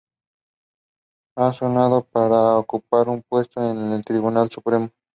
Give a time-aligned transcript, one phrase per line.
[1.37, 4.89] Ha sonado para ocupar un puesto en el Tribunal Supremo.